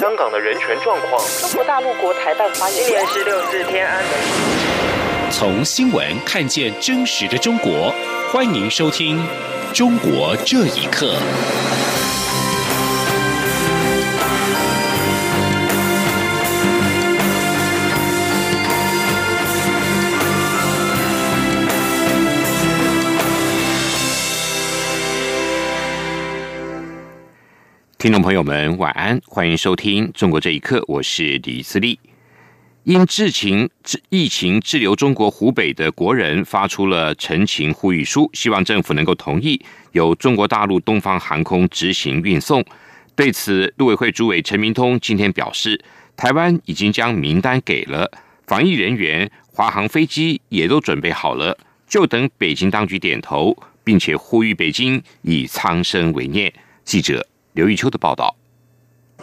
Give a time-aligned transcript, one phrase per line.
[0.00, 1.22] 香港的人权状况。
[1.42, 2.82] 中国大陆国台办发言。
[2.82, 4.10] 今年十六四天安门。
[5.30, 7.94] 从新闻看见真实的中国，
[8.32, 9.18] 欢迎收听
[9.76, 11.16] 《中国这一刻》。
[28.00, 32.00] 听众朋友们，晚安，欢迎收听《中国这一刻》，我是李自立。
[32.84, 33.68] 因治情
[34.08, 39.60] 疫情滞留中国湖北的国人发出了陈情呼吁书，希望政府能够同意
[39.92, 42.64] 由中国大陆东方航空执行运送。
[43.14, 45.78] 对此，陆委会主委陈明通今天表示，
[46.16, 48.10] 台湾已经将名单给了
[48.46, 53.54] 防疫人员，华航飞机也都准备好了，就等北京当局点头，
[53.84, 56.50] 并且呼吁北京以苍生为念。
[56.82, 57.26] 记者。
[57.52, 58.39] 刘玉秋的报道。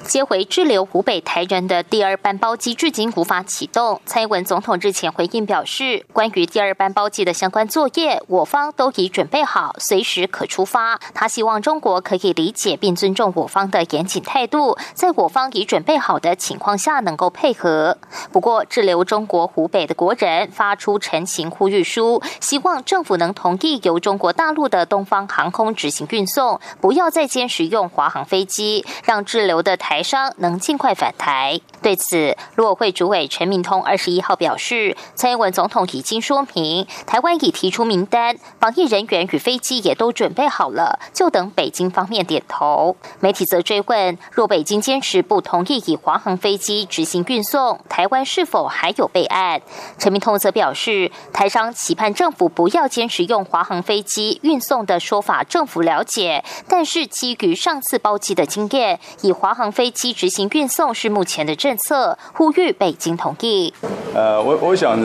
[0.06, 4.00] 接回滞留湖北台人的第二班包机至今无法启动。
[4.06, 10.98] 蔡英文总统日前回应表示，关于第二班包机的相关作业，我方都已准备好，随时可出发。
[11.14, 17.98] 他希望中国可以理解并尊重我方的严谨态度，在我方已准备好的情况下能够配合。
[18.32, 29.87] 不过，滞留中国湖北的国人发出陈情呼吁书，希望政府能同意由中国大陆的东方航空执行运送，不要再坚持用华航飞机，让滞留的台。
[29.90, 31.62] 台商能尽快返台。
[31.82, 42.96] 对此，陆委会主委陈明通二十一号表示，蔡英文总统已经说明，台湾已提出名单，防疫人员与飞机也都准备好了，就等北京方面点头。
[43.20, 49.62] 媒体则追问，若北京坚持不同意以华航飞机执行运送，台湾是否还有备案？
[49.98, 59.92] 陈明通则表示，台商期盼政府不要坚持用华航飞机运送的说法，政府了解，但是基于上次包机的经验，以华航飞。
[59.98, 63.74] 机执行运送是目前的政策，呼吁北京同意。
[64.14, 64.98] 呃，我我想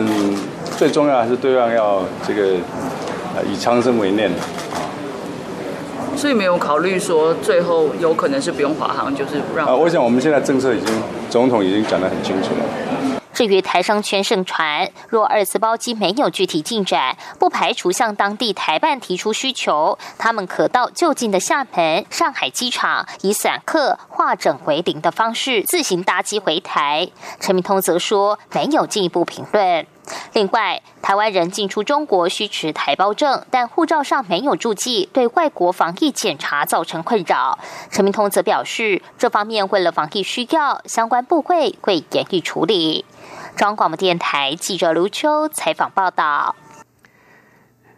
[0.77, 2.57] 最重要还是对岸要这个
[3.51, 4.41] 以苍生为念啊。
[6.15, 9.67] 所以没有考虑说最后有可能是不用华航，就是让。
[9.67, 10.87] 啊，我想我们现在政策已经
[11.29, 13.12] 总统已经讲得很清楚了。
[13.33, 27.09] 至于台商圈盛传，若二次包机没有具体进展，不排除向当地台办提出需求，他们可到就近的厦门、上海机场，以散客化整为零的方式自行搭机回台。
[27.39, 29.85] 陈明通则说，没有进一步评论。
[30.33, 37.57] 另外，台湾人进出中国需持台胞证，但护照上没有注记，对外国防疫检查造成困扰。
[37.89, 43.05] 陈明通则表示，这方面为了防疫需要，相关部会会严厉处理。
[43.55, 46.55] 中央广播电台记者卢秋采访报道。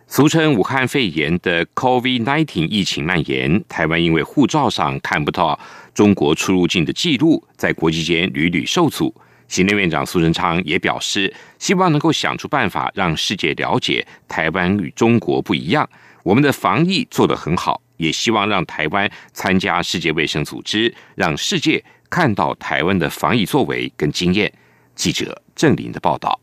[0.07, 5.57] 俗称武汉肺炎的 COVID-19 疫情蔓延，台湾因为护照上看不到
[5.95, 9.15] 中国出入境的记录，在国际间屡屡受阻。
[9.47, 15.87] 行政院长苏贞昌也表示，希望能够想出办法，让世界了解台湾与中国不一样。
[16.23, 24.51] 我们的防疫做得很好，也希望让台湾参加世界卫生组织，让世界看到台湾的防疫作为跟经验。
[24.95, 26.39] 记者郑林的报道。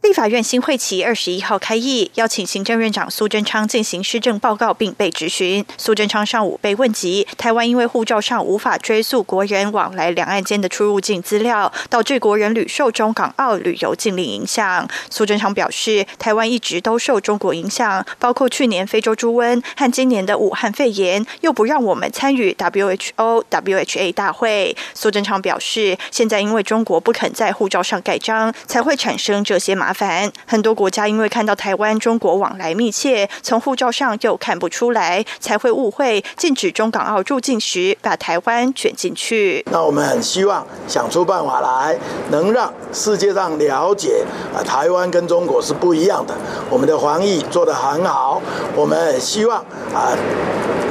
[0.00, 5.64] 立法院新会期二十一号开议，邀请行政院长苏贞昌进行施政报告，并被质询。
[5.76, 14.88] 苏贞昌上午被问及台湾因为护照上无法追溯国人往来两岸间的出入境资料，导致国人屡受中港澳旅游禁令影响。
[15.10, 24.74] 苏贞昌表示，台湾一直都受中国影响，包括去年非洲猪瘟和今年的武汉肺炎，又不让我们参与 WHO、WHA 大会。
[24.94, 29.98] 苏贞昌表示，现在因为中国不肯在护照上盖章，才会产生这些麻烦。
[29.98, 39.64] 烦，很多国家因为看到台湾中国往来密切，从护照上又看不出来，才会误会禁止中港澳入境时把台湾卷进去。
[39.72, 41.98] 那我们很希望想出办法来，
[42.30, 46.32] 能让世界上了解啊，台湾跟中国是不一样的。
[46.70, 48.40] 我们的防疫做得很好，
[48.76, 49.58] 我们希望
[49.92, 50.14] 啊，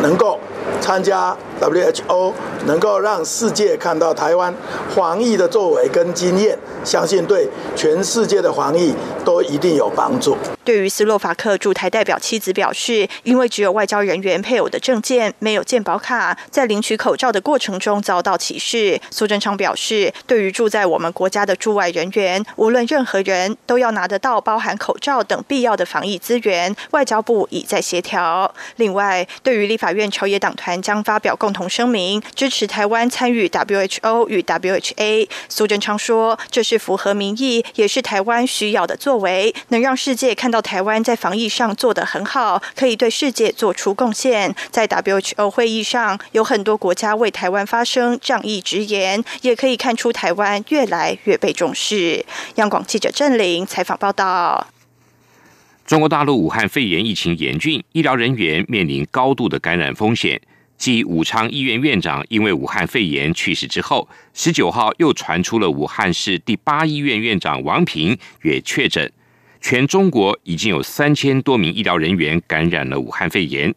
[0.01, 0.37] 能够
[0.81, 2.33] 参加 WHO，
[2.65, 4.53] 能够让世界看到台湾
[4.95, 6.57] 防疫的作为跟经验。
[6.83, 8.93] 相信对全世界的防疫
[9.25, 10.37] 都一定有帮助。
[10.63, 18.99] 对于斯洛伐克驻台代表妻子表示，因为只有外交人员配偶的证件，没有健保卡，在领取口罩的过程中遭到歧视。
[19.09, 26.73] 苏贞昌表示，对于住在我们国家的驻外人员，无论任何人都要拿得到包含口罩等必要的防疫资源。
[26.91, 28.53] 外交部已在协调。
[28.77, 36.77] 另外，对于立法院朝野党团将发表共同声明，持台湾参与 WHO 与 WHA，苏贞昌说，这是。
[36.87, 44.55] 符合民意，也是台湾需要的作为，能让世界看到台湾在防疫上做得很好，可以对世界做出贡献。
[44.69, 52.23] 在 WHO 会议上，有很多国家为台湾发声，仗义直言，也可以看出台湾越来越被重视。
[52.55, 54.67] 央广记者郑玲采访报道。
[55.85, 60.39] 中国大陆武汉肺炎疫情严峻，医疗人员面临高度的感染风险。
[60.77, 69.11] 继武昌医院院长因为武汉肺炎去世之后，十九号又传出了武汉市第八医院院长王平也确诊。
[69.59, 73.73] 全中国已经有三千多名医疗人员感染了武汉肺炎。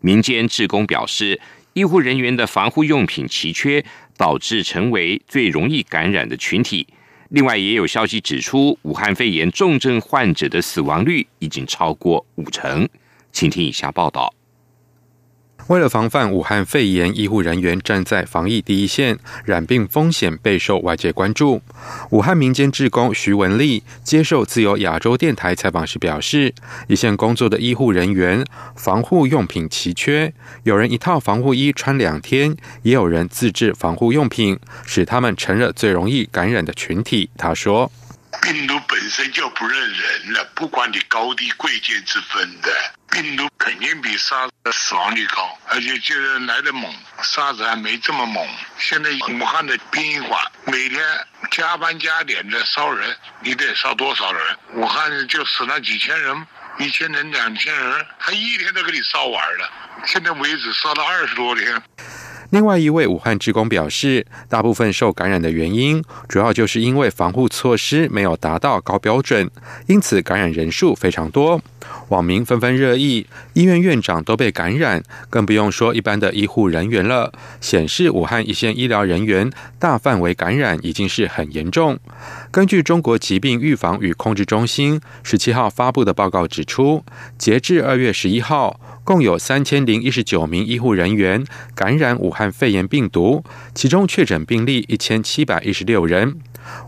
[0.00, 1.40] 民间职工表示，
[1.72, 3.84] 医护人员的防护用品奇缺，
[4.16, 6.86] 导致成为最容易感染的群体。
[7.30, 12.88] 另外，也有消息指出，武汉肺炎重症患者的死亡率已经超过五成。
[13.32, 14.32] 请听以下报道。
[15.68, 21.62] 为了防范武汉肺炎，医护人员站在防疫第一线，染病风险备受外界关注。
[22.10, 26.52] 武汉民间职工徐文丽接受自由亚洲电台采访时表示，
[26.86, 28.44] 一线工作的医护人员
[28.76, 30.34] 防护用品奇缺，
[30.64, 37.30] 有人一套防护衣穿两天，也有人自制防护用品，使他们成了最容易感染的群体。
[37.38, 37.90] 他说。
[38.44, 42.70] 病毒本身就不认人了，不管你高低贵贱之分的，
[43.10, 48.46] 病毒肯定比沙子死亡率高，而且就是来的猛，沙子还没这么猛。
[48.78, 51.02] 现在武汉的殡仪馆每天
[51.52, 54.58] 加班加点的烧人，你得烧多少人？
[54.74, 56.46] 武汉就死了几千人，
[56.78, 59.72] 一千人、两千人，他一天都给你烧完了。
[60.04, 61.82] 现在为止烧了二十多天。
[62.54, 69.50] 另外一位武汉职工表示，大部分受感染的原因，主要就是因为防护措施没有达到高标准，
[69.88, 71.60] 因此感染人数非常多。
[72.08, 77.32] 网民纷纷热议，医院院长都被感染，更不用说一般的医护人员了。
[77.60, 81.98] 显示武汉一线医疗人员大范围感染已经是很严重。
[82.50, 87.04] 根据中国疾病预防与控制中心十七号发布的报告指出，
[87.38, 88.80] 截至二月十一号。
[89.04, 91.44] 共有三千零一十九名医护人员
[91.74, 93.44] 感染武汉肺炎病毒，
[93.74, 96.38] 其中确诊病例一千七百一十六人。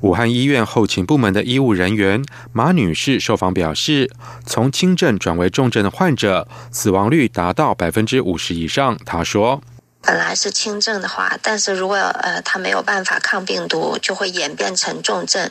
[0.01, 4.11] 武汉医院后勤部门的医务人员马女士受访表示，
[4.45, 8.99] 从轻症转为重症的患者，死亡率达到百分之五十以上。
[9.05, 9.63] 她说
[10.03, 15.51] ：“本来是轻症的话，但是如果呃他没有办法抗病毒，就会演变成重症，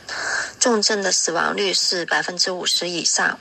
[0.58, 3.38] 重症的死亡率是百分之五十以上。”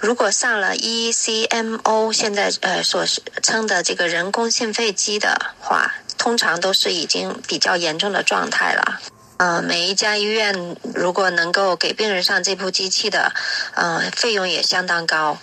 [0.00, 3.06] 如果上了 ECMO，现在呃所
[3.42, 9.00] 称的这个人工心肺机的话，通常都是已经比较严重的状态了。
[9.42, 10.54] 呃，每一家医院
[10.94, 13.32] 如果能够给病人上这部机器的，
[13.74, 15.36] 呃，费用也相当高。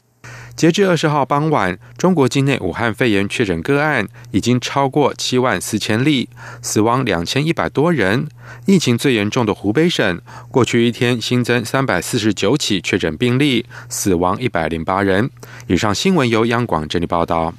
[0.56, 6.30] 截至二十号傍晚，中国境内武汉肺炎确诊个案已经超过七万四千例，
[6.62, 8.30] 死亡两千一百多人。
[8.66, 15.30] 疫情最严重的湖北省，过去一天新增三百四十九起确诊病例，死亡一百零八人。
[15.68, 17.54] 以上新闻由央广这里报道。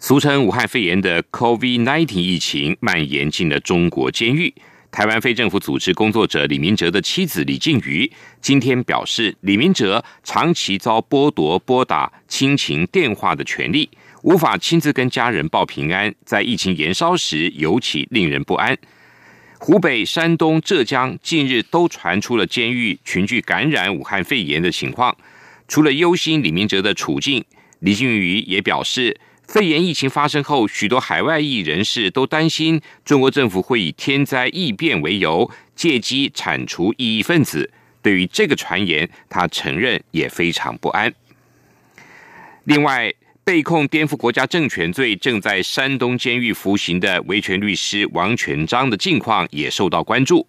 [0.00, 4.54] 俗称武汉肺炎的 COVID-19 疫情蔓延进了中国监狱。
[4.94, 8.08] 台湾非政府组织工作者李明哲的妻子李静瑜
[8.40, 13.90] 今天表示，李明哲长期遭剥夺拨打亲情电话的权利，
[14.22, 18.78] 无法亲自跟家人报平安，在疫情延烧时尤其令人不安。
[19.58, 25.16] 湖北、山东、浙江近日都传出了监狱群聚感染武汉肺炎的情况，
[25.66, 27.44] 除了忧心李明哲的处境，
[27.80, 29.18] 李静瑜也表示。
[29.46, 37.70] 肺炎疫情发生后，许多海外裔人士都担心中国政府会以天灾异变为由，借机铲除异议分子。
[38.02, 41.12] 对于这个传言，他承认也非常不安。
[42.64, 43.12] 另外，
[43.44, 50.46] 被控颠覆国家政权罪、正在山东监狱服刑的维权律师王全章的境况也受到关注。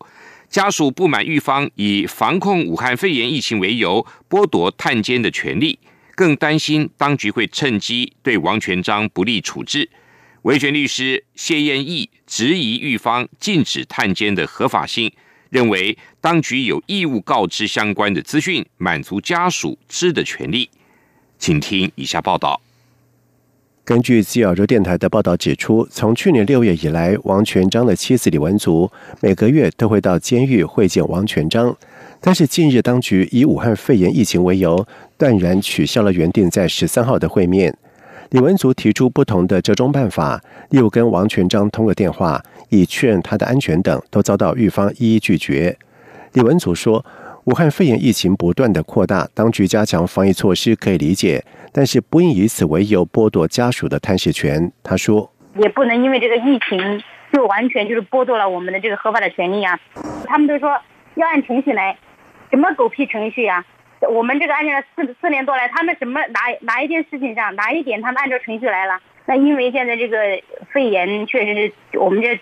[0.49, 5.77] 家属不满狱方以防控武汉肺炎疫情为由，剥夺探监的权利。
[6.15, 9.89] 更担心当局会趁机对王全章不利处置。
[10.43, 15.11] 维权律师谢燕义质疑狱方禁止探监的合法性，
[15.49, 20.69] 认为当局有义务告知相关的资讯，满足家属知的权利。
[21.37, 22.61] 请听以下报道。
[23.83, 28.91] 根据自由州电台的报道指出，从去年六月以来，王全章的妻子李文足
[29.21, 31.75] 每个月都会到监狱会见王全章。
[32.25, 34.83] 但是近日，当局以武汉肺炎疫情为由，
[35.15, 37.71] 断然取消了原定在十三号的会面。
[38.31, 40.41] 李文足提出不同的折中办法，
[40.71, 45.77] 例如跟王全章通个电话，以确认他的安全等，都遭到狱方一一拒绝。
[46.33, 47.05] 李文足说
[47.45, 59.79] ：“武汉肺炎疫情不断的扩大，当局加强防疫措施可以理解，但是不应以此为由剥夺家属的探视权。”他说：“也不能因为这个疫情就完全就是剥夺了我们的这个合法的权利啊！
[60.25, 60.69] 他们都说
[61.13, 61.95] 要按程序来。”
[62.55, 63.65] 什么狗屁程序呀？
[64.09, 68.97] 我们这个案件四四年多来，他们什么哪哪一件事情上哪一点他们按照程序来了？
[69.25, 70.17] 那因为现在这个
[70.71, 72.39] 肺炎确实是我们这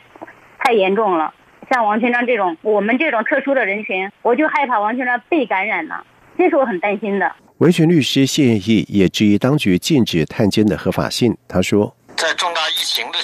[0.60, 1.34] 太严重了。
[1.72, 6.06] 像王全章这种我们这种特殊的人群，我就害怕王全章被感染了，
[6.38, 7.34] 这是我很担心的。
[7.58, 11.36] 维权律师谢艳义也质疑当局禁止探监的合法性。
[11.48, 13.18] 他说，在重大疫情的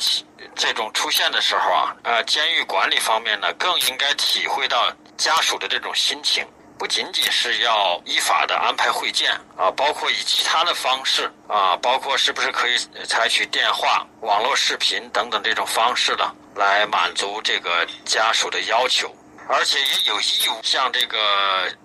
[0.55, 6.43] 这种出现的时候啊，呃，监狱管理方面呢，更应该体会到家属的这种心情。
[6.79, 19.13] 不仅仅是要依法的安排会见啊，包括以其他的方式啊，包括是不是可以采取电话、网络视频等等这种方式的来满足这个家属的要求，
[19.49, 21.17] 而且也有义务向这个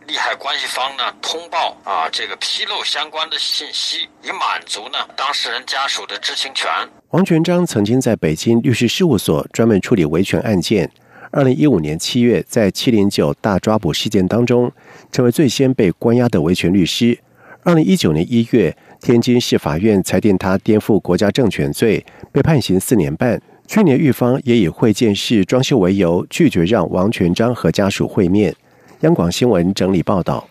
[0.06, 6.70] 利害关系方呢通报啊，这个披露相关的信息，以满足呢当事人家属的知情权。
[7.10, 10.88] 王全章曾经在北京律师事务所专门处理维权案件。
[11.34, 14.70] 二零一五年七月，在七零九大抓捕事件当中，
[15.10, 17.18] 成为最先被关押的维权律师。
[17.64, 23.42] 二零一九年一月，天津市法院裁定他颠覆国家政权罪，被判刑四年半。
[23.66, 28.54] 去年，狱方也以会见室装修为由，拒绝让王全章和家属会面。
[29.00, 30.48] 央广新闻整理报道：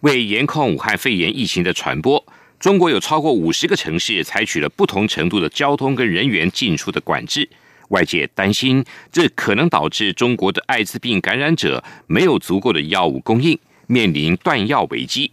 [0.00, 2.24] 为严控武汉肺炎疫情的传播，
[2.58, 7.46] 中国有超过五十个城市采取了不同程度的交通跟人员进出的管制。
[7.88, 15.32] 外界担心，这可能导致中国的艾滋病感染者没有足够的药物供应，面临断药危机。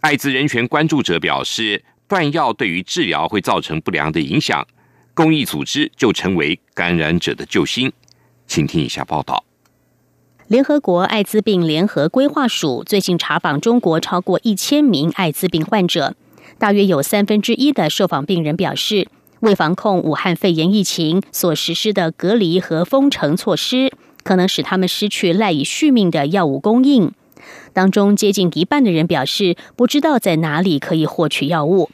[0.00, 4.64] 艾滋人权关注者表示，断药对于治疗会造成不良的影响，
[5.14, 7.92] 公益组织就成为感染者的救星。
[8.46, 9.44] 请听一下报道。
[10.46, 16.14] 联合国艾滋病联合规划署最近查访中国超过一千名艾滋病患者，
[16.56, 19.08] 大约有三分之一的受访病人表示。
[19.40, 27.12] 为防控武汉肺炎疫情所实施的隔离和封城措施，可能使他们失去赖以续命的药物供应。
[27.72, 31.90] 当中接近一半的人表示不知道在哪里可以获取药物。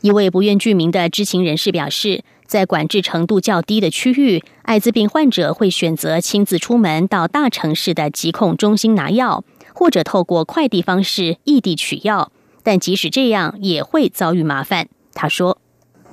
[0.00, 12.32] 一位不愿具名的知情人士表示，在管制程度较低的区域，艾滋病患者会选择亲自出门到大城市的疾控中心拿药，或者透过快递方式异地取药。
[12.62, 14.88] 但即使这样，也会遭遇麻烦。
[15.12, 15.58] 他说。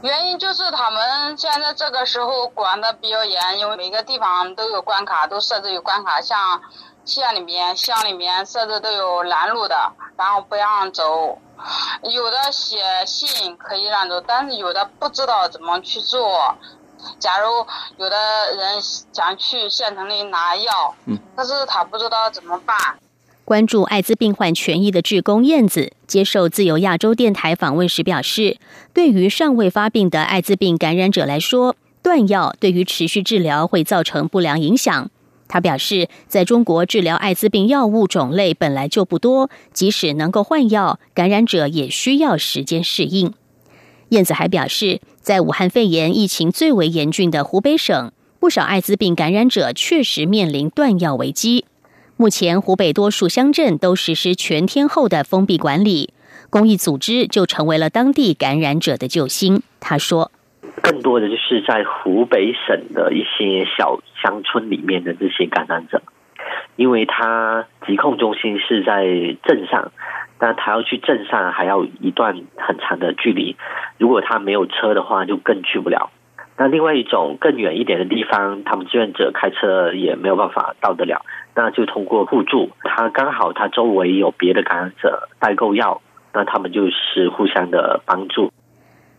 [0.02, 6.62] 原因就是他们现在这个时候管的比较严，因为每个地方都有关卡，都设置有关卡，像
[7.04, 11.40] 县里面、乡里面设置都有拦路的，然后不让走。
[12.04, 12.78] 有的写
[13.08, 16.56] 信可以让走，但是有的不知道怎么去做。
[17.20, 17.66] 假如
[17.98, 18.18] 有的
[18.56, 20.94] 人想去县城里拿药，
[21.36, 23.00] 可是他不知道怎么办。
[23.48, 28.58] 关注艾滋病患权益的志工燕子接受自由亚洲电台访问时表示，
[28.94, 35.10] 对于尚未发病的艾滋病感染者来说，断药对于持续治疗会造成不良影响。
[35.48, 43.34] 他表示，在中国治疗艾滋病药物种类本来就不多，即使能够换药，感染者也需要时间适应。
[44.10, 48.12] 燕子还表示，在武汉肺炎疫情最为严峻的湖北省，
[48.42, 51.64] 不少艾滋病感染者确实面临断药危机。
[52.20, 56.10] 目前，湖北多数乡镇都实施全天候的封闭管理，
[56.50, 59.62] 公益组织就成为了当地感染者的救星。
[59.80, 60.32] 他说
[60.82, 66.02] ：“更多的就是在湖北省的一些小乡村里面的这些感染者，
[66.76, 69.06] 因为他疾控中心是在
[69.44, 69.92] 镇上，
[70.40, 73.56] 但他要去镇上还要一段很长的距离，
[74.00, 76.10] 如果他没有车的话，就更去不了。
[76.58, 81.22] 那另外一种更远一点的地方，他们志愿者开车也没有办法到得了。”
[81.58, 88.54] 那就通过互助，他刚好他周围有别的感染者代购药，那他们就是互相的帮助。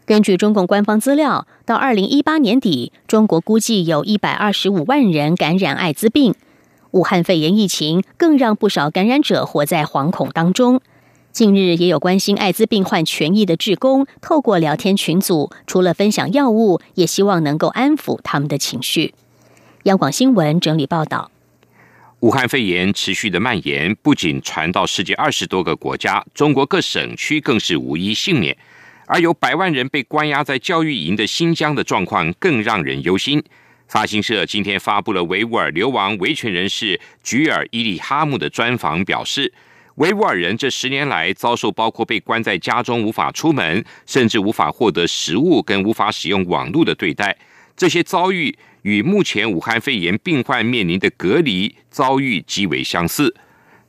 [0.07, 6.33] 根据中共官方资料，到二零一八年底，中国估计有一百二十五万人感染艾滋病。
[6.92, 10.80] 武汉肺炎疫情更让不少感染者活在惶恐当中。
[11.33, 19.12] 近日，也有关心艾滋病患权益的志工，透过聊天群组，除了分享药物，也希望能够安抚他们的情绪。
[19.83, 21.33] 央广新闻整理报道。
[22.21, 28.57] 武汉肺炎持续的蔓延，不仅传到世界二十多个国家，中国各省区更是无一幸免。
[29.07, 33.41] 而有百万人被关押在教育营的新疆的状况更让人忧心。
[33.87, 39.53] 法新社今天发布了维吾尔流亡维权人士菊尔伊利哈木的专访，表示
[39.95, 47.37] 维吾尔人这十年来遭受包括被关在家中无法出门，甚至无法获得食物跟无法使用网络的对待，
[47.79, 48.59] 这些遭遇。
[48.83, 53.35] 与目前武汉肺炎病患面临的隔离遭遇极为相似，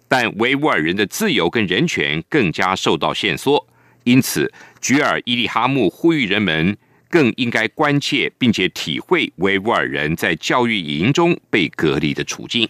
[0.07, 3.65] 但维吾尔人的自由跟人权更加受到限缩。
[4.03, 6.75] 因此，菊尔伊利哈木呼吁人们
[7.07, 12.67] 更应该关切并且体会维吾尔人在教育营中被隔离的处境。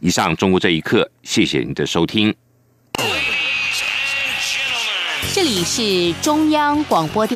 [0.00, 2.34] 以上，中国这一刻，谢谢您的收听。
[5.32, 7.26] 这里是中央广播电。